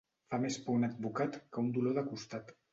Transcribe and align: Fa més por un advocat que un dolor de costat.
Fa 0.31 0.39
més 0.45 0.57
por 0.63 0.77
un 0.79 0.87
advocat 0.87 1.39
que 1.45 1.63
un 1.67 1.71
dolor 1.79 1.97
de 2.01 2.09
costat. 2.11 2.55